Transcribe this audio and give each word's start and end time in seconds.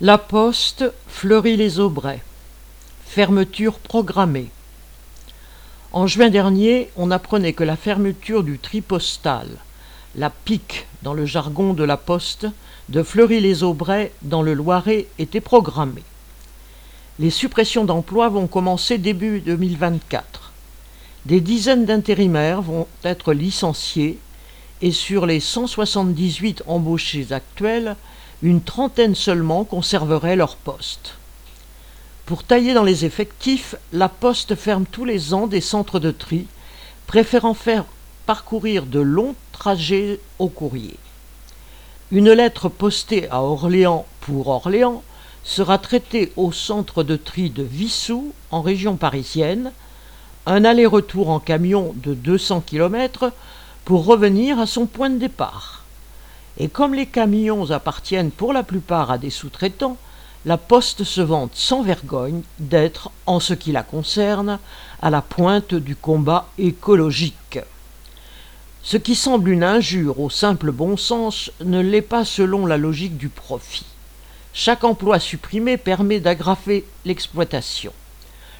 La 0.00 0.18
Poste, 0.18 0.92
Fleury-les-Aubrais. 1.06 2.20
Fermeture 3.06 3.78
programmée. 3.78 4.50
En 5.92 6.08
juin 6.08 6.30
dernier, 6.30 6.90
on 6.96 7.12
apprenait 7.12 7.52
que 7.52 7.62
la 7.62 7.76
fermeture 7.76 8.42
du 8.42 8.58
tri 8.58 8.80
postal, 8.80 9.46
la 10.16 10.30
pique 10.30 10.88
dans 11.02 11.14
le 11.14 11.26
jargon 11.26 11.74
de 11.74 11.84
la 11.84 11.96
Poste, 11.96 12.48
de 12.88 13.04
Fleury-les-Aubrais 13.04 14.10
dans 14.22 14.42
le 14.42 14.52
Loiret 14.52 15.06
était 15.20 15.40
programmée. 15.40 16.02
Les 17.20 17.30
suppressions 17.30 17.84
d'emplois 17.84 18.28
vont 18.30 18.48
commencer 18.48 18.98
début 18.98 19.38
2024. 19.38 20.50
Des 21.26 21.40
dizaines 21.40 21.84
d'intérimaires 21.84 22.62
vont 22.62 22.88
être 23.04 23.32
licenciés 23.32 24.18
et 24.82 24.90
sur 24.90 25.24
les 25.24 25.38
178 25.38 26.64
embauchés 26.66 27.28
actuels, 27.30 27.94
une 28.44 28.60
trentaine 28.60 29.14
seulement 29.14 29.64
conserveraient 29.64 30.36
leur 30.36 30.56
poste. 30.56 31.14
Pour 32.26 32.44
tailler 32.44 32.74
dans 32.74 32.84
les 32.84 33.06
effectifs, 33.06 33.74
la 33.90 34.10
Poste 34.10 34.54
ferme 34.54 34.84
tous 34.84 35.06
les 35.06 35.32
ans 35.32 35.46
des 35.46 35.62
centres 35.62 35.98
de 35.98 36.10
tri, 36.10 36.46
préférant 37.06 37.54
faire 37.54 37.86
parcourir 38.26 38.84
de 38.84 39.00
longs 39.00 39.34
trajets 39.52 40.20
au 40.38 40.48
courrier. 40.48 40.98
Une 42.12 42.32
lettre 42.32 42.68
postée 42.68 43.30
à 43.30 43.42
Orléans 43.42 44.04
pour 44.20 44.48
Orléans 44.48 45.02
sera 45.42 45.78
traitée 45.78 46.30
au 46.36 46.52
centre 46.52 47.02
de 47.02 47.16
tri 47.16 47.48
de 47.48 47.62
Vissou, 47.62 48.34
en 48.50 48.60
région 48.60 48.96
parisienne, 48.96 49.72
un 50.44 50.66
aller-retour 50.66 51.30
en 51.30 51.40
camion 51.40 51.94
de 51.96 52.12
200 52.12 52.60
km 52.66 53.32
pour 53.86 54.04
revenir 54.04 54.58
à 54.58 54.66
son 54.66 54.84
point 54.84 55.08
de 55.08 55.16
départ. 55.16 55.83
Et 56.58 56.68
comme 56.68 56.94
les 56.94 57.06
camions 57.06 57.70
appartiennent 57.70 58.30
pour 58.30 58.52
la 58.52 58.62
plupart 58.62 59.10
à 59.10 59.18
des 59.18 59.30
sous-traitants, 59.30 59.96
la 60.46 60.58
Poste 60.58 61.04
se 61.04 61.20
vante 61.20 61.54
sans 61.54 61.82
vergogne 61.82 62.42
d'être, 62.58 63.10
en 63.26 63.40
ce 63.40 63.54
qui 63.54 63.72
la 63.72 63.82
concerne, 63.82 64.58
à 65.00 65.10
la 65.10 65.22
pointe 65.22 65.74
du 65.74 65.96
combat 65.96 66.48
écologique. 66.58 67.58
Ce 68.82 68.98
qui 68.98 69.14
semble 69.14 69.48
une 69.48 69.64
injure 69.64 70.20
au 70.20 70.28
simple 70.28 70.70
bon 70.70 70.98
sens 70.98 71.50
ne 71.64 71.80
l'est 71.80 72.02
pas 72.02 72.26
selon 72.26 72.66
la 72.66 72.76
logique 72.76 73.16
du 73.16 73.30
profit. 73.30 73.86
Chaque 74.52 74.84
emploi 74.84 75.18
supprimé 75.18 75.78
permet 75.78 76.20
d'aggraver 76.20 76.84
l'exploitation. 77.06 77.92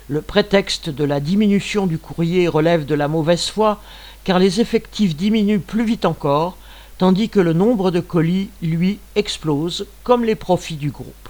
Le 0.09 0.23
prétexte 0.23 0.89
de 0.89 1.05
la 1.05 1.21
diminution 1.21 1.87
du 1.87 1.99
courrier 1.99 2.49
relève 2.49 2.87
de 2.87 2.95
la 2.95 3.09
mauvaise 3.09 3.49
foi, 3.49 3.81
car 4.25 4.39
les 4.39 4.61
effectifs 4.61 5.15
diminuent 5.15 5.61
plus 5.61 5.85
vite 5.85 6.07
encore, 6.07 6.57
tandis 6.99 7.29
que 7.29 7.41
le 7.41 7.53
nombre 7.53 7.91
de 7.91 8.01
colis, 8.01 8.51
lui, 8.63 8.99
explose, 9.17 9.87
comme 10.03 10.25
les 10.25 10.35
profits 10.37 10.77
du 10.77 10.91
groupe. 10.91 11.29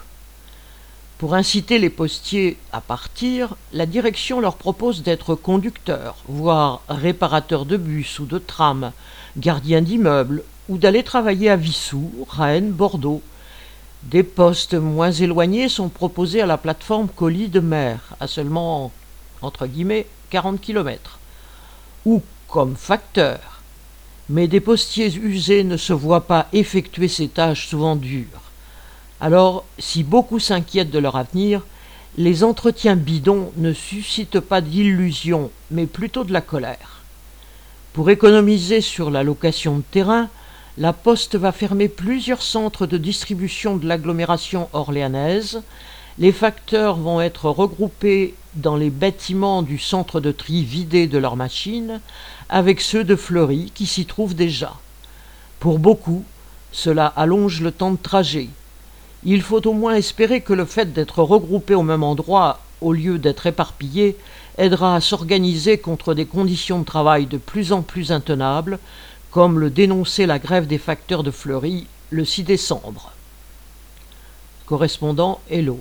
Pour 1.18 1.34
inciter 1.34 1.78
les 1.78 1.90
postiers 1.90 2.58
à 2.72 2.80
partir, 2.80 3.56
la 3.72 3.86
direction 3.86 4.40
leur 4.40 4.56
propose 4.56 5.02
d'être 5.02 5.34
conducteurs, 5.34 6.16
voire 6.28 6.82
réparateurs 6.88 7.64
de 7.64 7.76
bus 7.76 8.18
ou 8.18 8.26
de 8.26 8.38
trams, 8.38 8.92
gardiens 9.36 9.80
d'immeubles, 9.80 10.42
ou 10.68 10.76
d'aller 10.76 11.02
travailler 11.02 11.50
à 11.50 11.56
Vissou, 11.56 12.10
Rennes, 12.28 12.72
Bordeaux. 12.72 13.22
Des 14.02 14.22
postes 14.22 14.74
moins 14.74 15.12
éloignés 15.12 15.68
sont 15.68 15.88
proposés 15.88 16.42
à 16.42 16.46
la 16.46 16.58
plateforme 16.58 17.08
colis 17.08 17.48
de 17.48 17.60
mer, 17.60 18.00
à 18.20 18.26
seulement, 18.26 18.92
entre 19.40 19.66
guillemets, 19.66 20.06
40 20.30 20.60
km, 20.60 21.18
ou 22.04 22.22
comme 22.48 22.76
facteurs 22.76 23.53
mais 24.28 24.48
des 24.48 24.60
postiers 24.60 25.14
usés 25.14 25.64
ne 25.64 25.76
se 25.76 25.92
voient 25.92 26.26
pas 26.26 26.48
effectuer 26.52 27.08
ces 27.08 27.28
tâches 27.28 27.68
souvent 27.68 27.96
dures. 27.96 28.26
Alors, 29.20 29.64
si 29.78 30.02
beaucoup 30.02 30.38
s'inquiètent 30.38 30.90
de 30.90 30.98
leur 30.98 31.16
avenir, 31.16 31.62
les 32.16 32.44
entretiens 32.44 32.96
bidons 32.96 33.52
ne 33.56 33.72
suscitent 33.72 34.40
pas 34.40 34.60
d'illusions, 34.60 35.50
mais 35.70 35.86
plutôt 35.86 36.24
de 36.24 36.32
la 36.32 36.40
colère. 36.40 37.02
Pour 37.92 38.10
économiser 38.10 38.80
sur 38.80 39.10
la 39.10 39.22
location 39.22 39.76
de 39.78 39.82
terrain, 39.82 40.28
la 40.78 40.92
Poste 40.92 41.36
va 41.36 41.52
fermer 41.52 41.88
plusieurs 41.88 42.42
centres 42.42 42.86
de 42.86 42.98
distribution 42.98 43.76
de 43.76 43.86
l'agglomération 43.86 44.68
orléanaise. 44.72 45.62
Les 46.16 46.30
facteurs 46.30 46.96
vont 46.96 47.20
être 47.20 47.50
regroupés 47.50 48.34
dans 48.54 48.76
les 48.76 48.90
bâtiments 48.90 49.62
du 49.62 49.80
centre 49.80 50.20
de 50.20 50.30
tri 50.30 50.62
vidés 50.62 51.08
de 51.08 51.18
leurs 51.18 51.34
machines, 51.34 52.00
avec 52.48 52.80
ceux 52.80 53.02
de 53.02 53.16
Fleury 53.16 53.72
qui 53.74 53.86
s'y 53.86 54.06
trouvent 54.06 54.36
déjà. 54.36 54.74
Pour 55.58 55.80
beaucoup, 55.80 56.24
cela 56.70 57.06
allonge 57.06 57.60
le 57.60 57.72
temps 57.72 57.90
de 57.90 57.96
trajet. 57.96 58.48
Il 59.24 59.42
faut 59.42 59.66
au 59.66 59.72
moins 59.72 59.96
espérer 59.96 60.40
que 60.40 60.52
le 60.52 60.66
fait 60.66 60.92
d'être 60.92 61.20
regroupés 61.20 61.74
au 61.74 61.82
même 61.82 62.04
endroit 62.04 62.60
au 62.80 62.92
lieu 62.92 63.18
d'être 63.18 63.46
éparpillés 63.46 64.16
aidera 64.56 64.94
à 64.94 65.00
s'organiser 65.00 65.78
contre 65.78 66.14
des 66.14 66.26
conditions 66.26 66.78
de 66.78 66.84
travail 66.84 67.26
de 67.26 67.38
plus 67.38 67.72
en 67.72 67.82
plus 67.82 68.12
intenables, 68.12 68.78
comme 69.32 69.58
le 69.58 69.68
dénonçait 69.68 70.26
la 70.26 70.38
grève 70.38 70.68
des 70.68 70.78
facteurs 70.78 71.24
de 71.24 71.32
Fleury 71.32 71.88
le 72.10 72.24
6 72.24 72.44
décembre. 72.44 73.10
Correspondant 74.66 75.40
Hello. 75.50 75.80